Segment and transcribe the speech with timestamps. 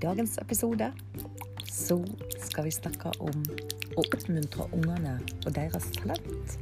[0.00, 0.92] dagens episode
[1.70, 1.98] så
[2.40, 3.42] skal vi snakke om
[3.98, 6.54] å oppmuntre ungene og deres talent,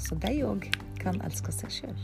[0.00, 0.66] så de òg
[0.98, 2.00] kan elske seg sjøl.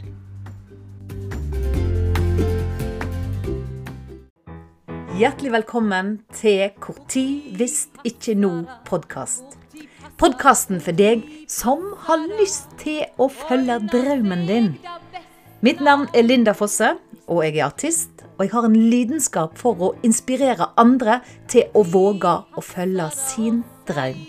[5.18, 6.70] Hjertelig velkommen til
[7.10, 9.56] tid hvis ikke nå-podkast.
[10.18, 14.70] Podkasten for deg som har lyst til å følge drømmen din.
[15.66, 16.94] Mitt navn er Linda Fosse,
[17.26, 18.17] og jeg er artist.
[18.38, 21.16] Og jeg har en lidenskap for å inspirere andre
[21.50, 24.20] til å våge å følge sin drøm.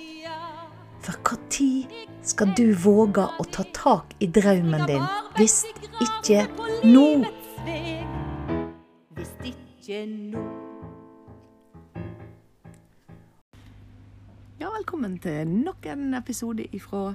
[1.05, 5.05] For når skal du våge å ta tak i drømmen din,
[5.37, 5.61] hvis
[6.01, 6.47] ikke
[6.89, 7.21] nå?
[9.13, 10.41] Hvis ikke nå.
[14.57, 17.13] Ja, velkommen til nok en episode ifra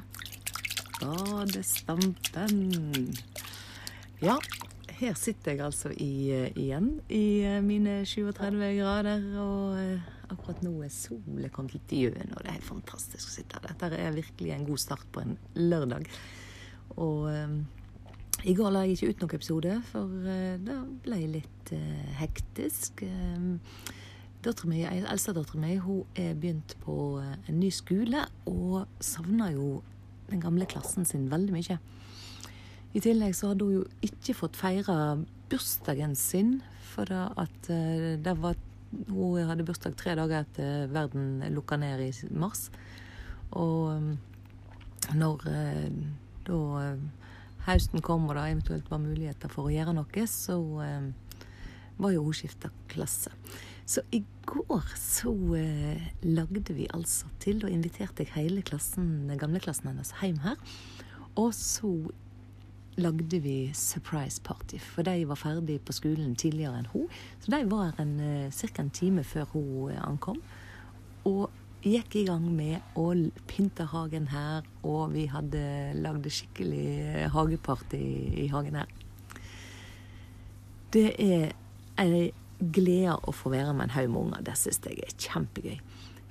[1.02, 2.62] Badestampen.
[4.22, 4.38] Ja,
[5.08, 6.12] her sitter jeg altså i,
[6.56, 9.24] igjen i eh, mine 37 grader.
[9.42, 13.34] Og eh, akkurat nå er solen kommet litt gjennom, og det er helt fantastisk å
[13.36, 13.74] sitte her.
[13.74, 16.08] Dette er virkelig en god start på en lørdag.
[17.00, 17.26] Og
[18.44, 20.24] i går la jeg ikke ut noen episode, for
[20.68, 21.72] det ble litt
[22.20, 23.02] hektisk.
[23.08, 23.60] Um,
[24.44, 25.72] Eldstedattera mi
[26.20, 29.82] er begynt på eh, en ny skole og savner jo
[30.28, 31.78] den gamle klassen sin veldig mye.
[32.94, 34.96] I tillegg så hadde hun jo ikke fått feire
[35.50, 36.60] bursdagen sin,
[36.94, 38.60] for at eh, det var
[39.08, 42.68] Hun hadde bursdag tre dager etter verden lukka ned i mars.
[43.58, 45.42] Og eh, når
[46.46, 46.58] da
[47.66, 50.60] høsten kom og det eventuelt var muligheter for å gjøre noe, så
[51.98, 53.32] var jo hun skifta klasse.
[53.86, 59.90] Så i går så eh, lagde vi altså til og inviterte jeg hele klassen, gamleklassen
[59.90, 60.56] hennes hjem her.
[61.40, 61.90] Og så
[62.96, 67.08] lagde vi surprise party, for de var ferdig på skolen tidligere enn hun.
[67.42, 68.82] Så de var her eh, ca.
[68.82, 70.40] en time før hun eh, ankom.
[71.24, 71.50] Og
[71.84, 73.10] gikk i gang med å
[73.50, 75.64] pynte hagen her, og vi hadde
[76.00, 78.04] lagd skikkelig eh, hageparty
[78.44, 78.94] i hagen her.
[80.94, 81.52] Det er
[82.00, 84.44] ei glede å få være med en haug med unger.
[84.46, 85.78] Det syns jeg er kjempegøy.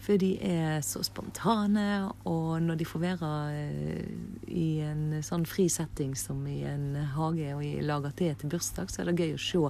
[0.03, 4.08] For de er så spontane, og når de får være eh,
[4.52, 9.02] i en sånn fri setting som i en hage og lager te til bursdag, så
[9.02, 9.63] er det gøy å se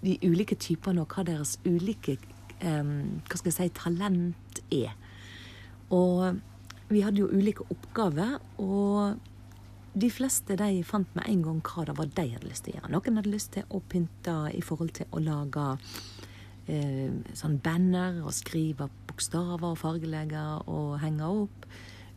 [0.00, 2.16] de ulike typene og hva deres ulike
[2.64, 4.96] um, hva skal jeg si, talent er.
[5.94, 6.40] Og
[6.88, 9.20] vi hadde jo ulike oppgaver, og
[9.94, 12.80] de fleste de fant med en gang hva det var de hadde lyst til å
[12.80, 12.94] gjøre.
[12.96, 15.66] Noen hadde lyst til å pynte i forhold til å lage
[16.70, 21.68] eh, sånn banner og skrive bokstaver og fargelegger og henge opp.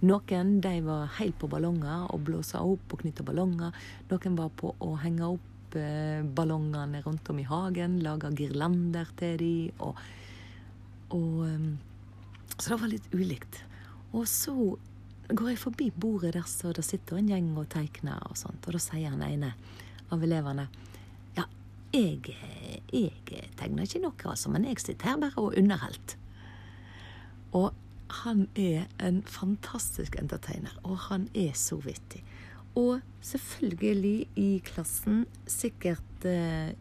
[0.05, 3.73] Noen de var helt på ballonger og blåse opp og knytte ballonger.
[4.11, 9.39] Noen var på å henge opp eh, ballongene rundt om i hagen, lage girlander til
[9.41, 9.97] de, og,
[11.17, 11.71] og um,
[12.57, 13.63] Så det var litt ulikt.
[14.13, 14.53] Og så
[15.27, 18.77] går jeg forbi bordet der så det sitter en gjeng og tegner, og sånt, og
[18.77, 19.51] da sier han ene
[20.13, 20.67] av elevene
[21.35, 21.43] Ja,
[21.91, 22.37] jeg,
[22.93, 26.15] jeg tegner ikke noe, altså, men jeg sitter her bare og underholder.
[27.57, 27.73] Og
[28.23, 32.23] han er en fantastisk entertainer, og han er så vittig.
[32.77, 36.75] Og selvfølgelig i klassen sikkert eh,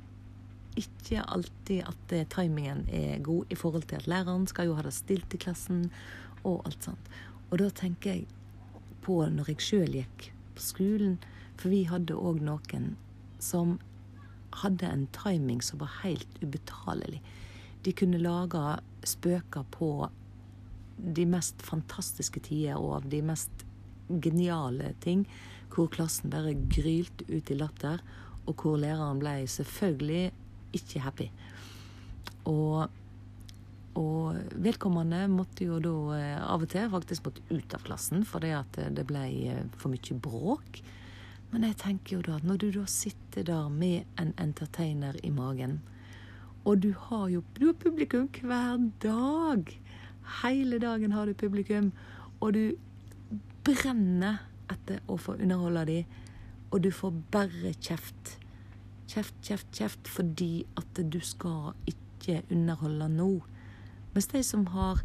[0.77, 4.85] ikke alltid at eh, timingen er god i forhold til at læreren skal jo ha
[4.85, 5.91] det stilt i klassen,
[6.45, 7.11] og alt sånt.
[7.51, 8.27] Og da tenker jeg
[9.03, 11.19] på når jeg sjøl gikk på skolen,
[11.57, 12.93] for vi hadde òg noen
[13.43, 13.79] som
[14.63, 17.23] hadde en timing som var helt ubetalelig.
[17.85, 18.63] De kunne lage
[19.07, 19.91] spøker på
[20.97, 23.67] de mest fantastiske tider og av de mest
[24.23, 25.27] geniale ting,
[25.73, 28.01] hvor klassen bare grylte ut i latter,
[28.47, 30.31] og hvor læreren ble selvfølgelig
[30.77, 31.29] ikke happy.
[32.47, 32.87] Og
[33.97, 38.51] og vedkommende måtte jo da eh, av og til faktisk måtte ut av klassen fordi
[38.53, 40.83] at det ble eh, for mye bråk.
[41.51, 45.31] Men jeg tenker jo da at når du da sitter der med en entertainer i
[45.31, 45.81] magen,
[46.65, 49.77] og du har jo du har publikum hver dag
[50.43, 51.93] Hele dagen har du publikum,
[52.41, 52.73] og du
[53.65, 54.41] brenner
[54.71, 56.17] etter å få underholde dem,
[56.71, 58.33] og du får bare kjeft.
[59.07, 63.31] Kjeft, kjeft, kjeft fordi at du skal ikke underholde nå.
[64.15, 65.05] Mens de som har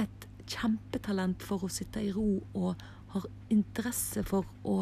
[0.00, 2.80] et kjempetalent for å sitte i ro og
[3.12, 4.80] har interesse for å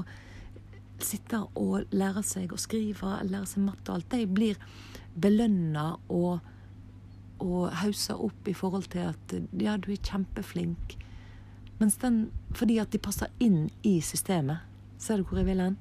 [1.05, 4.61] sitte og lære seg å skrive, lære seg matte og alt, de blir
[5.17, 6.45] belønna og,
[7.43, 10.97] og hausa opp i forhold til at ja, du er kjempeflink.
[11.81, 14.65] Mens den, fordi at de passer inn i systemet.
[14.99, 15.77] Ser du hvor jeg vil hen?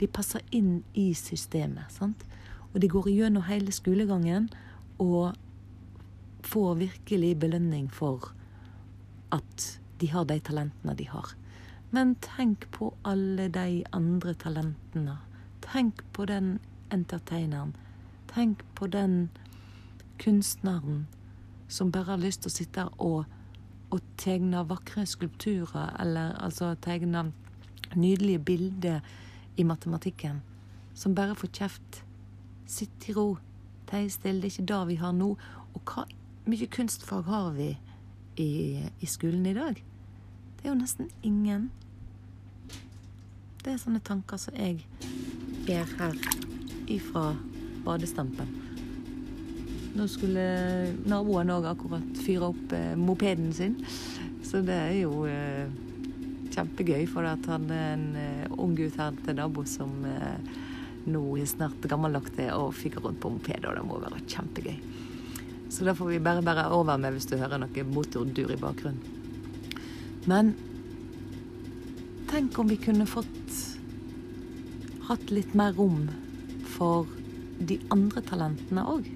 [0.00, 1.88] De passer inn i systemet.
[1.92, 2.24] sant?
[2.72, 4.50] Og de går gjennom hele skolegangen
[5.00, 5.36] og
[6.46, 8.32] får virkelig belønning for
[9.32, 9.66] at
[10.00, 11.34] de har de talentene de har.
[11.90, 15.16] Men tenk på alle de andre talentene.
[15.60, 16.58] Tenk på den
[16.90, 17.74] entertaineren.
[18.30, 19.30] Tenk på den
[20.18, 21.06] kunstneren
[21.68, 23.24] som bare har lyst til å sitte og,
[23.90, 27.32] og tegne vakre skulpturer, eller altså tegne
[27.94, 29.00] nydelige bilder
[29.56, 30.40] i matematikken,
[30.94, 32.02] som bare får kjeft.
[32.70, 33.38] Sitt i ro.
[33.90, 34.38] Tei stille.
[34.42, 35.32] Det er ikke det vi har nå.
[35.74, 36.04] Og hva
[36.46, 37.72] mye kunstfag har vi
[38.38, 39.80] i, i skolen i dag?
[40.60, 41.70] Det er jo nesten ingen.
[43.64, 44.82] Det er sånne tanker som jeg
[45.64, 46.18] ber her
[46.92, 47.30] ifra
[47.86, 48.50] badestampen.
[49.96, 50.42] Nå skulle
[51.08, 53.78] naboen òg akkurat fyre opp eh, mopeden sin,
[54.44, 55.72] så det er jo eh,
[56.52, 57.06] kjempegøy.
[57.08, 60.58] For at han er en eh, ung gutt her til nabo som eh,
[61.08, 64.20] nå er snart gammel nok til å fyke rundt på moped, og det må være
[64.28, 64.76] kjempegøy.
[65.72, 69.19] Så da får vi bare bære over med hvis du hører noe motordur i bakgrunnen.
[70.28, 70.52] Men
[72.30, 73.54] tenk om vi kunne fått
[75.08, 76.04] hatt litt mer rom
[76.76, 77.08] for
[77.60, 79.08] de andre talentene òg.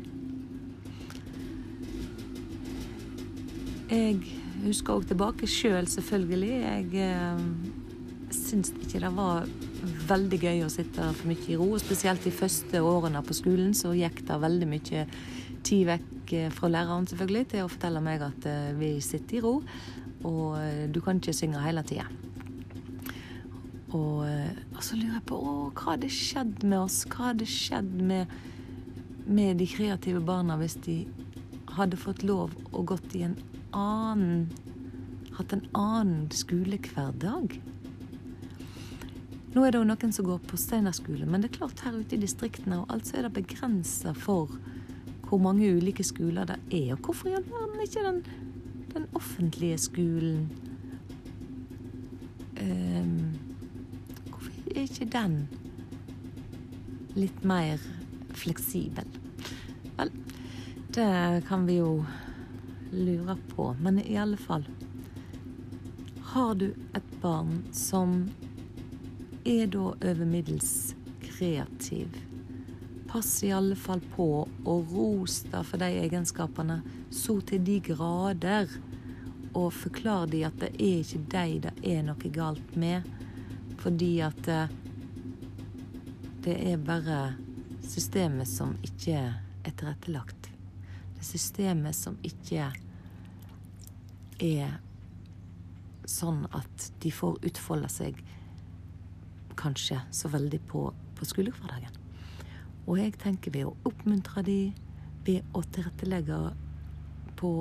[3.94, 4.18] Jeg
[4.64, 6.54] husker òg tilbake sjøl, selv, selvfølgelig.
[6.64, 7.44] Jeg eh,
[8.34, 9.48] syns ikke det var
[10.08, 11.68] veldig gøy å sitte for mye i ro.
[11.80, 15.04] Spesielt de første årene på skolen så gikk det veldig mye
[15.64, 19.44] tid vekk eh, fra læreren selvfølgelig til å fortelle meg at eh, vi sitter i
[19.44, 19.54] ro,
[20.24, 22.08] og eh, du kan ikke synge hele tida.
[23.94, 27.04] Og, og, så lurer jeg på å, hva hadde skjedd med oss?
[27.06, 28.32] Hva hadde skjedd med,
[29.28, 31.04] med de kreative barna hvis de
[31.76, 33.38] hadde fått lov å gått i en
[33.74, 34.48] annen
[35.34, 37.56] Hatt en annen skolehverdag?
[39.54, 41.94] Nå er det jo noen som går på Steinar skole, men det er klart her
[41.94, 44.52] ute i distriktene og alt så er det begrensa for
[45.26, 46.92] hvor mange ulike skoler det er.
[46.94, 48.20] Og hvorfor i all verden ikke den,
[48.94, 50.48] den offentlige skolen
[52.60, 53.34] um,
[54.28, 55.36] Hvorfor er ikke den
[57.14, 57.82] litt mer
[58.34, 59.06] fleksibel?
[59.98, 60.10] Vel,
[60.94, 62.04] det kan vi jo
[62.94, 64.66] lure på, men i alle fall
[66.34, 68.24] Har du et barn som
[69.44, 72.08] er da over middels kreativ.
[73.14, 76.80] Pass i alle fall på å ros deg for de egenskapene
[77.14, 78.66] så til de grader.
[79.54, 83.06] Og forklar de at det er ikke deg det er noe galt med,
[83.78, 84.74] fordi at eh,
[86.42, 87.20] det er bare
[87.86, 90.50] systemet som ikke er tilrettelagt.
[91.14, 92.72] Det er systemet som ikke
[94.42, 94.78] er
[96.02, 98.24] sånn at de får utfolde seg
[99.54, 102.02] kanskje så veldig på, på skolehverdagen.
[102.84, 104.58] Og jeg tenker ved å oppmuntre de,
[105.24, 106.38] ved å tilrettelegge
[107.40, 107.52] på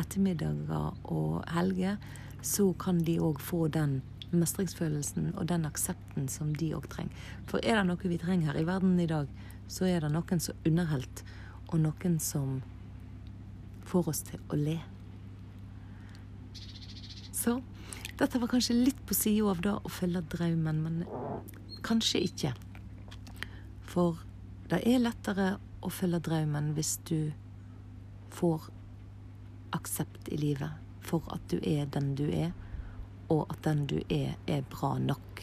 [0.00, 1.98] ettermiddager og helger,
[2.44, 4.00] så kan de òg få den
[4.34, 7.12] mestringsfølelsen og den aksepten som de òg trenger.
[7.50, 9.28] For er det noe vi trenger her i verden i dag,
[9.68, 11.22] så er det noen som underholder,
[11.70, 12.58] og noen som
[13.88, 14.78] får oss til å le.
[17.34, 17.58] Så
[18.18, 21.00] dette var kanskje litt på sida av det å følge drømmen, men
[21.84, 22.52] kanskje ikke.
[23.90, 24.20] For
[24.70, 25.48] det er lettere
[25.84, 27.32] å følge drømmen hvis du
[28.34, 28.70] får
[29.76, 32.52] aksept i livet for at du er den du er,
[33.28, 35.42] og at den du er, er bra nok.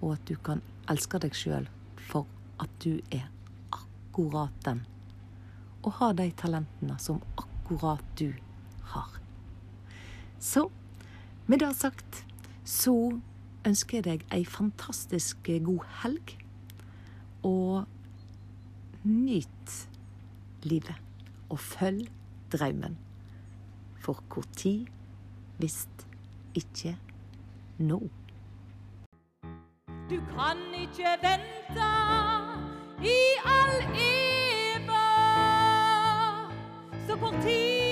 [0.00, 1.66] Og at du kan elske deg sjøl
[1.98, 2.28] for
[2.62, 3.26] at du er
[3.74, 4.84] akkurat den.
[5.82, 8.30] Og har de talentene som akkurat du
[8.94, 9.10] har.
[10.38, 10.68] Så
[11.46, 12.22] med det sagt
[12.64, 12.94] så
[13.66, 16.36] ønsker jeg deg ei fantastisk god helg.
[17.44, 17.84] Og
[19.04, 19.88] nyt
[20.62, 20.94] livet.
[21.50, 22.10] Og følg
[22.52, 22.98] drømmen.
[24.00, 24.86] For hvor tid
[25.58, 25.88] hvis
[26.54, 26.96] ikke
[27.78, 28.02] nå.
[30.10, 31.88] Du kan ikke vente
[33.04, 35.06] i all eva.
[37.06, 37.83] Så kort tid